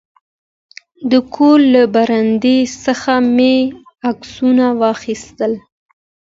[1.11, 3.55] د کور له برنډې څخه مې
[4.09, 5.53] عکسونه واخیستل.